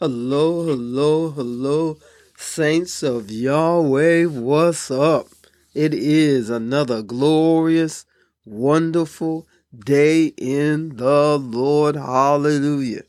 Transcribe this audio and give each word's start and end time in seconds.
Hello, 0.00 0.64
hello, 0.64 1.30
hello, 1.30 1.98
saints 2.36 3.02
of 3.02 3.32
Yahweh, 3.32 4.26
what's 4.26 4.92
up? 4.92 5.26
It 5.74 5.92
is 5.92 6.50
another 6.50 7.02
glorious, 7.02 8.06
wonderful 8.44 9.48
day 9.76 10.26
in 10.36 10.98
the 10.98 11.36
Lord. 11.38 11.96
Hallelujah. 11.96 13.02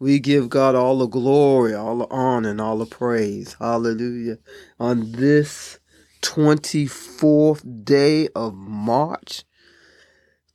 We 0.00 0.18
give 0.18 0.48
God 0.48 0.74
all 0.74 0.98
the 0.98 1.06
glory, 1.06 1.74
all 1.74 1.98
the 1.98 2.08
honor, 2.10 2.50
and 2.50 2.60
all 2.60 2.78
the 2.78 2.86
praise. 2.86 3.54
Hallelujah. 3.60 4.38
On 4.80 5.12
this 5.12 5.78
24th 6.22 7.84
day 7.84 8.26
of 8.34 8.52
March 8.54 9.44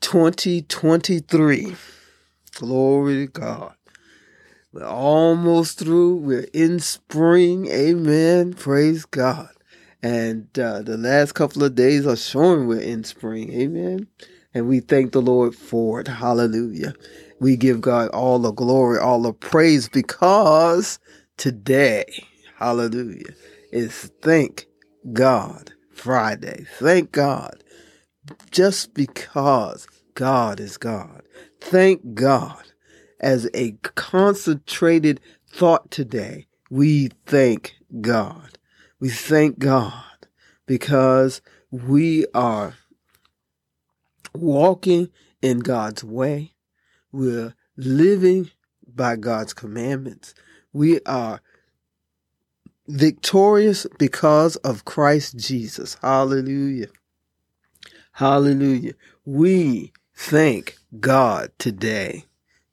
2023. 0.01 1.77
Glory 2.55 3.25
to 3.25 3.31
God. 3.31 3.77
We're 4.73 4.85
almost 4.85 5.79
through. 5.79 6.17
We're 6.17 6.47
in 6.53 6.79
spring. 6.79 7.67
Amen. 7.67 8.53
Praise 8.53 9.05
God. 9.05 9.49
And 10.03 10.47
uh, 10.59 10.81
the 10.81 10.97
last 10.97 11.33
couple 11.33 11.63
of 11.63 11.75
days 11.75 12.05
are 12.05 12.15
showing 12.15 12.67
we're 12.67 12.81
in 12.81 13.03
spring. 13.03 13.51
Amen. 13.53 14.07
And 14.53 14.67
we 14.67 14.81
thank 14.81 15.13
the 15.13 15.21
Lord 15.21 15.55
for 15.55 16.01
it. 16.01 16.07
Hallelujah. 16.07 16.93
We 17.39 17.55
give 17.55 17.81
God 17.81 18.09
all 18.09 18.39
the 18.39 18.51
glory, 18.51 18.99
all 18.99 19.21
the 19.21 19.33
praise 19.33 19.87
because 19.87 20.99
today, 21.37 22.05
hallelujah, 22.55 23.33
is 23.71 24.11
thank 24.21 24.65
God 25.13 25.73
Friday. 25.93 26.65
Thank 26.79 27.11
God. 27.11 27.63
Just 28.51 28.93
because 28.93 29.87
God 30.13 30.59
is 30.59 30.77
God. 30.77 31.23
Thank 31.61 32.13
God 32.13 32.63
as 33.19 33.49
a 33.53 33.71
concentrated 33.95 35.19
thought 35.47 35.89
today, 35.91 36.47
we 36.69 37.09
thank 37.25 37.75
God. 38.01 38.57
We 38.99 39.09
thank 39.09 39.59
God 39.59 40.03
because 40.65 41.41
we 41.71 42.25
are 42.33 42.75
walking 44.33 45.09
in 45.41 45.59
God's 45.59 46.03
way. 46.03 46.53
We're 47.11 47.55
living 47.75 48.51
by 48.87 49.15
God's 49.15 49.53
commandments. 49.53 50.33
We 50.73 50.99
are 51.05 51.41
victorious 52.87 53.85
because 53.97 54.55
of 54.57 54.85
Christ 54.85 55.37
Jesus. 55.37 55.97
Hallelujah. 56.01 56.87
Hallelujah. 58.13 58.93
We 59.25 59.93
thank 60.15 60.77
God 60.99 61.51
today. 61.57 62.26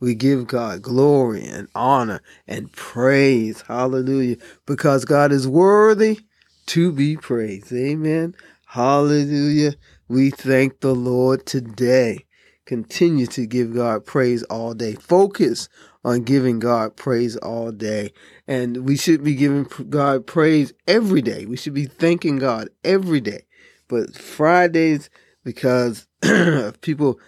We 0.05 0.15
give 0.15 0.47
God 0.47 0.83
glory 0.83 1.47
and 1.47 1.67
honor 1.75 2.21
and 2.47 2.71
praise. 2.71 3.63
Hallelujah. 3.63 4.37
Because 4.67 5.07
God 5.07 5.33
is 5.33 5.49
worthy 5.49 6.21
to 6.67 6.93
be 6.93 7.17
praised. 7.17 7.73
Amen. 7.73 8.35
Hallelujah. 8.67 9.77
We 10.07 10.29
thank 10.29 10.81
the 10.81 10.95
Lord 10.95 11.47
today. 11.47 12.27
Continue 12.67 13.25
to 13.29 13.47
give 13.47 13.75
God 13.75 14.05
praise 14.05 14.43
all 14.45 14.75
day. 14.75 14.93
Focus 14.93 15.71
on 16.05 16.25
giving 16.25 16.59
God 16.59 16.97
praise 16.97 17.39
all 17.39 17.73
day. 17.73 18.13
And 18.47 18.85
we 18.85 18.99
should 18.99 19.25
be 19.25 19.35
giving 19.35 19.67
God 19.89 20.27
praise 20.27 20.75
every 20.87 21.23
day. 21.23 21.47
We 21.47 21.57
should 21.57 21.73
be 21.73 21.87
thanking 21.87 22.37
God 22.37 22.69
every 22.85 23.23
day. 23.23 23.47
But 23.89 24.15
Fridays, 24.15 25.09
because 25.45 26.07
people 26.83 27.19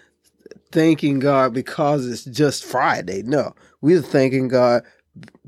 thanking 0.72 1.19
God 1.19 1.55
because 1.55 2.06
it's 2.06 2.25
just 2.25 2.64
Friday. 2.64 3.22
No, 3.22 3.55
we're 3.81 4.03
thanking 4.03 4.48
God 4.48 4.83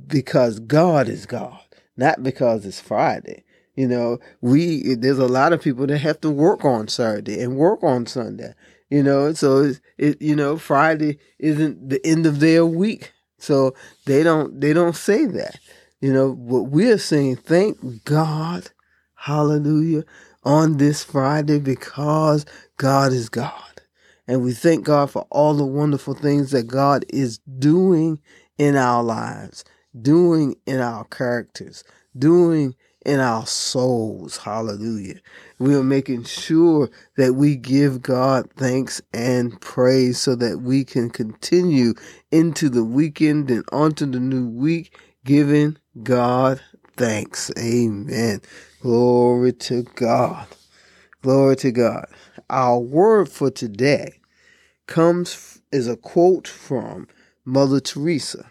because 0.07 0.61
God 0.61 1.09
is 1.09 1.27
God, 1.27 1.61
not 1.97 2.23
because 2.23 2.65
it's 2.65 2.81
Friday. 2.81 3.45
You 3.75 3.87
know, 3.87 4.19
we 4.41 4.97
there's 4.97 5.19
a 5.19 5.27
lot 5.29 5.53
of 5.53 5.63
people 5.63 5.87
that 5.87 5.99
have 5.99 6.21
to 6.23 6.31
work 6.31 6.65
on 6.65 6.89
Saturday 6.89 7.41
and 7.41 7.57
work 7.57 7.83
on 7.85 8.07
Sunday. 8.07 8.55
You 8.91 9.03
know, 9.03 9.33
so 9.35 9.73
it 9.99 10.21
you 10.21 10.35
know 10.35 10.57
Friday 10.57 11.19
isn't 11.39 11.89
the 11.89 12.05
end 12.05 12.27
of 12.27 12.41
their 12.41 12.67
week, 12.67 13.13
so 13.39 13.75
they 14.07 14.23
don't 14.23 14.61
they 14.61 14.73
don't 14.73 14.97
say 14.97 15.27
that. 15.27 15.61
You 16.01 16.13
know, 16.13 16.33
what 16.33 16.71
we're 16.71 16.99
saying, 16.99 17.37
thank 17.37 18.05
God, 18.05 18.71
Hallelujah, 19.15 20.05
on 20.45 20.77
this 20.79 21.05
Friday 21.05 21.59
because 21.59 22.47
God 22.77 23.13
is 23.13 23.29
God. 23.29 23.78
And 24.29 24.43
we 24.45 24.53
thank 24.53 24.85
God 24.87 25.11
for 25.11 25.27
all 25.31 25.55
the 25.55 25.67
wonderful 25.67 26.15
things 26.15 26.53
that 26.53 26.69
God 26.69 27.07
is 27.11 27.39
doing 27.59 28.21
in 28.59 28.77
our 28.77 29.05
lives, 29.05 29.65
doing 30.03 30.57
in 30.67 30.81
our 30.81 31.05
characters, 31.07 31.85
doing 32.19 32.77
in 33.07 33.21
our 33.21 33.47
souls. 33.47 34.39
Hallelujah. 34.39 35.21
We 35.59 35.75
are 35.77 35.85
making 35.85 36.25
sure 36.25 36.91
that 37.17 37.35
we 37.35 37.57
give 37.57 38.03
God 38.03 38.51
thanks 38.57 39.03
and 39.15 39.61
praise 39.63 40.21
so 40.21 40.37
that 40.37 40.61
we 40.61 40.85
can 40.85 41.11
continue 41.11 41.95
into 42.33 42.71
the 42.71 42.85
weekend 42.85 43.51
and 43.51 43.65
onto 43.73 44.07
the 44.07 44.21
new 44.21 44.49
week, 44.49 44.99
giving 45.25 45.79
God 46.03 46.61
thanks. 46.99 47.51
Amen. 47.59 48.43
Glory 48.83 49.55
to 49.55 49.85
God. 49.97 50.49
Glory 51.23 51.57
to 51.57 51.73
God. 51.73 52.07
Our 52.51 52.79
word 52.79 53.31
for 53.31 53.51
today 53.51 54.18
comes 54.89 55.61
is 55.71 55.87
a 55.87 55.97
quote 55.97 56.49
from 56.49 57.07
Mother 57.45 57.79
Teresa. 57.79 58.51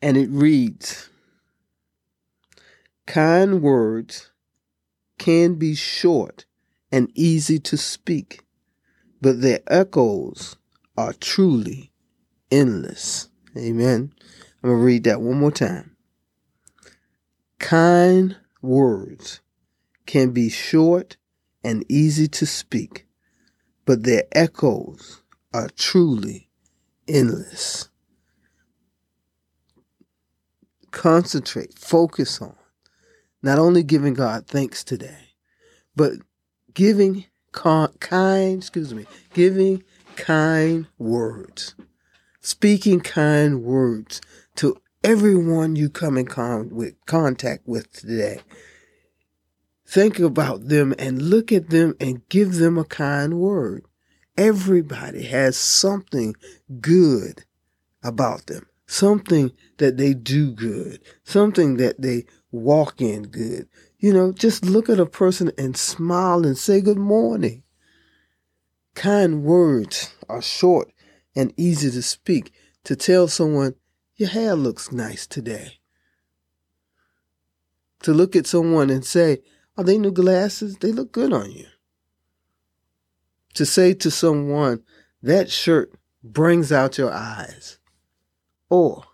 And 0.00 0.16
it 0.16 0.30
reads 0.30 1.10
Kind 3.06 3.60
words 3.60 4.30
can 5.18 5.56
be 5.56 5.74
short 5.74 6.46
and 6.90 7.10
easy 7.14 7.58
to 7.58 7.76
speak, 7.76 8.44
but 9.20 9.42
their 9.42 9.60
echoes 9.66 10.56
are 10.96 11.12
truly 11.12 11.92
endless. 12.50 13.28
Amen. 13.56 14.12
I'm 14.62 14.70
going 14.70 14.80
to 14.80 14.84
read 14.84 15.04
that 15.04 15.20
one 15.20 15.38
more 15.38 15.50
time. 15.50 15.96
Kind 17.58 18.36
words 18.62 19.40
can 20.06 20.30
be 20.30 20.48
short 20.48 21.16
and 21.62 21.84
easy 21.88 22.28
to 22.28 22.46
speak, 22.46 23.06
but 23.86 24.04
their 24.04 24.24
echoes 24.32 25.22
are 25.54 25.68
truly 25.76 26.48
endless. 27.08 27.88
Concentrate, 30.92 31.78
focus 31.78 32.42
on 32.42 32.56
not 33.42 33.58
only 33.58 33.82
giving 33.84 34.14
God 34.14 34.46
thanks 34.46 34.84
today, 34.84 35.30
but 35.96 36.14
giving 36.74 37.26
kind, 37.52 38.58
excuse 38.58 38.94
me, 38.94 39.06
giving 39.34 39.84
kind 40.16 40.86
words, 40.98 41.74
speaking 42.42 43.00
kind 43.00 43.62
words 43.62 44.20
to 44.56 44.76
everyone 45.04 45.76
you 45.76 45.90
come 45.90 46.18
in 46.18 46.26
con- 46.26 46.70
with, 46.70 46.94
contact 47.06 47.66
with 47.66 47.92
today. 47.92 48.40
Think 49.86 50.18
about 50.18 50.68
them 50.68 50.94
and 50.98 51.22
look 51.22 51.52
at 51.52 51.70
them 51.70 51.94
and 52.00 52.26
give 52.28 52.54
them 52.54 52.78
a 52.78 52.84
kind 52.84 53.38
word. 53.38 53.84
Everybody 54.36 55.24
has 55.24 55.56
something 55.56 56.34
good 56.80 57.44
about 58.02 58.46
them, 58.46 58.66
something 58.86 59.52
that 59.78 59.96
they 59.96 60.14
do 60.14 60.50
good, 60.50 61.00
something 61.22 61.76
that 61.76 62.00
they 62.00 62.24
walk 62.50 63.00
in 63.00 63.24
good. 63.24 63.68
You 63.98 64.12
know, 64.12 64.32
just 64.32 64.64
look 64.64 64.88
at 64.88 65.00
a 65.00 65.06
person 65.06 65.52
and 65.56 65.76
smile 65.76 66.44
and 66.44 66.58
say 66.58 66.80
good 66.80 66.98
morning. 66.98 67.62
Kind 68.94 69.44
words 69.44 70.14
are 70.28 70.42
short 70.42 70.92
and 71.36 71.52
easy 71.56 71.90
to 71.90 72.02
speak. 72.02 72.52
To 72.84 72.94
tell 72.94 73.28
someone, 73.28 73.74
your 74.16 74.28
hair 74.28 74.54
looks 74.54 74.92
nice 74.92 75.26
today. 75.26 75.78
To 78.02 78.12
look 78.12 78.36
at 78.36 78.46
someone 78.46 78.90
and 78.90 79.04
say, 79.04 79.38
are 79.76 79.84
they 79.84 79.98
new 79.98 80.12
glasses? 80.12 80.76
They 80.76 80.92
look 80.92 81.12
good 81.12 81.32
on 81.32 81.50
you. 81.50 81.66
To 83.54 83.66
say 83.66 83.94
to 83.94 84.10
someone, 84.10 84.82
that 85.22 85.50
shirt 85.50 85.92
brings 86.22 86.72
out 86.72 86.98
your 86.98 87.12
eyes. 87.12 87.78
Or, 88.68 89.04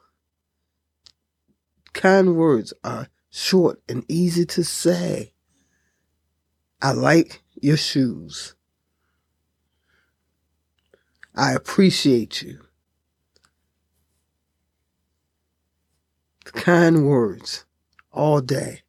kind 1.93 2.37
words 2.37 2.73
are 2.83 3.09
short 3.31 3.83
and 3.89 4.05
easy 4.09 4.45
to 4.47 4.65
say. 4.65 5.33
I 6.83 6.93
like 6.93 7.43
your 7.61 7.77
shoes. 7.77 8.55
I 11.35 11.53
appreciate 11.53 12.43
you. 12.43 12.61
Kind 16.45 17.07
words 17.07 17.65
all 18.11 18.41
day. 18.41 18.83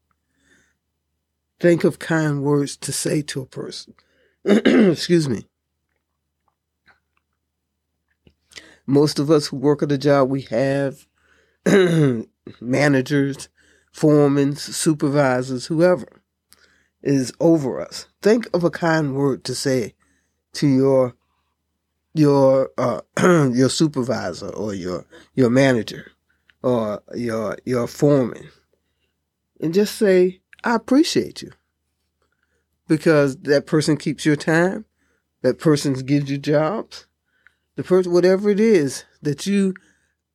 Think 1.61 1.83
of 1.83 1.99
kind 1.99 2.41
words 2.41 2.75
to 2.77 2.91
say 2.91 3.21
to 3.21 3.41
a 3.41 3.45
person. 3.45 3.93
Excuse 4.45 5.29
me. 5.29 5.45
Most 8.87 9.19
of 9.19 9.29
us 9.29 9.47
who 9.47 9.57
work 9.57 9.83
at 9.83 9.89
the 9.89 9.97
job 9.99 10.27
we 10.27 10.41
have, 10.49 11.05
managers, 12.59 13.47
foremen, 13.91 14.55
supervisors, 14.55 15.67
whoever 15.67 16.23
is 17.03 17.31
over 17.39 17.79
us. 17.79 18.07
Think 18.23 18.47
of 18.55 18.63
a 18.63 18.71
kind 18.71 19.15
word 19.15 19.43
to 19.43 19.53
say 19.53 19.93
to 20.53 20.67
your 20.67 21.15
your 22.15 22.71
uh, 22.79 23.01
your 23.21 23.69
supervisor 23.69 24.49
or 24.49 24.73
your 24.73 25.05
your 25.35 25.51
manager 25.51 26.11
or 26.63 27.03
your 27.15 27.57
your 27.65 27.85
foreman, 27.85 28.49
and 29.59 29.75
just 29.75 29.95
say, 29.95 30.40
"I 30.63 30.75
appreciate 30.75 31.41
you," 31.41 31.51
because 32.87 33.37
that 33.37 33.65
person 33.65 33.97
keeps 33.97 34.25
your 34.25 34.35
time. 34.35 34.85
That 35.41 35.59
person 35.59 35.93
gives 35.93 36.29
you 36.29 36.37
jobs. 36.37 37.07
The 37.75 37.83
person, 37.83 38.11
whatever 38.11 38.49
it 38.49 38.59
is 38.59 39.05
that 39.21 39.47
you 39.47 39.73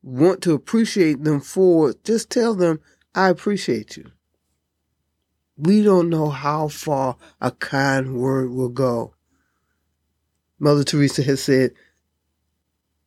want 0.02 0.42
to 0.42 0.52
appreciate 0.52 1.22
them 1.24 1.40
for, 1.40 1.94
just 2.04 2.30
tell 2.30 2.54
them, 2.54 2.80
"I 3.14 3.28
appreciate 3.28 3.96
you." 3.96 4.10
We 5.56 5.82
don't 5.82 6.10
know 6.10 6.30
how 6.30 6.68
far 6.68 7.16
a 7.40 7.50
kind 7.50 8.16
word 8.16 8.50
will 8.50 8.68
go. 8.68 9.14
Mother 10.58 10.84
Teresa 10.84 11.22
has 11.22 11.42
said, 11.42 11.72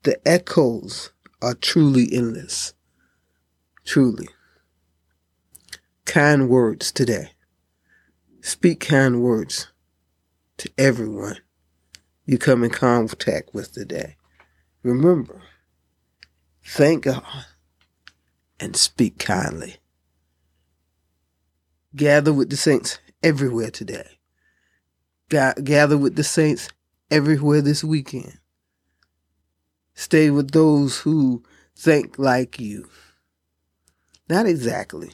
the 0.04 0.28
echoes 0.28 1.12
are 1.42 1.54
truly 1.54 2.08
endless. 2.12 2.74
Truly. 3.86 4.30
Kind 6.10 6.50
words 6.50 6.92
today. 6.92 7.34
Speak 8.42 8.80
kind 8.80 9.22
words 9.22 9.68
to 10.58 10.68
everyone 10.76 11.38
you 12.26 12.40
come 12.40 12.64
in 12.64 12.72
contact 12.72 13.54
with 13.54 13.74
today. 13.74 14.16
Remember, 14.82 15.40
thank 16.66 17.04
God 17.04 17.22
and 18.60 18.76
speak 18.76 19.20
kindly. 19.20 19.76
Gather 21.96 22.34
with 22.34 22.50
the 22.50 22.58
saints 22.58 22.98
everywhere 23.22 23.70
today. 23.70 24.18
Gather 25.30 25.98
with 25.98 26.16
the 26.16 26.24
saints 26.24 26.70
everywhere 27.12 27.62
this 27.62 27.84
weekend. 27.84 28.40
Stay 29.94 30.32
with 30.32 30.54
those 30.54 31.02
who 31.02 31.44
think 31.76 32.18
like 32.18 32.60
you. 32.60 32.90
Not 34.28 34.48
exactly, 34.48 35.12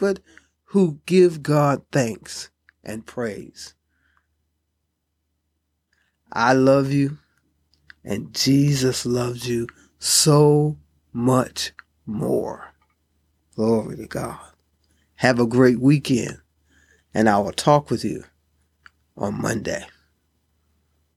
but 0.00 0.18
who 0.64 0.98
give 1.06 1.42
God 1.42 1.82
thanks 1.92 2.50
and 2.82 3.06
praise. 3.06 3.74
I 6.32 6.54
love 6.54 6.90
you, 6.90 7.18
and 8.02 8.34
Jesus 8.34 9.04
loves 9.04 9.48
you 9.48 9.68
so 9.98 10.78
much 11.12 11.72
more. 12.06 12.72
Glory 13.54 13.96
to 13.96 14.06
God. 14.06 14.40
Have 15.16 15.38
a 15.38 15.46
great 15.46 15.80
weekend, 15.80 16.38
and 17.12 17.28
I 17.28 17.38
will 17.38 17.52
talk 17.52 17.90
with 17.90 18.04
you 18.04 18.24
on 19.16 19.42
Monday. 19.42 19.84